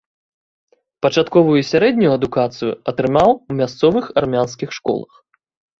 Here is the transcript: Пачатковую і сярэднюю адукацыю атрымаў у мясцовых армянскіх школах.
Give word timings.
Пачатковую 1.05 1.53
і 1.61 1.67
сярэднюю 1.73 2.11
адукацыю 2.17 2.71
атрымаў 2.93 3.29
у 3.37 3.51
мясцовых 3.61 4.05
армянскіх 4.25 4.69
школах. 4.81 5.11